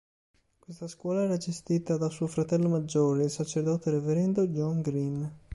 Questa 0.57 0.87
scuola 0.87 1.25
era 1.25 1.37
gestita 1.37 1.95
da 1.95 2.09
suo 2.09 2.25
fratello 2.25 2.69
maggiore, 2.69 3.25
il 3.25 3.29
sacerdote 3.29 3.91
Reverendo 3.91 4.47
John 4.47 4.81
Green. 4.81 5.31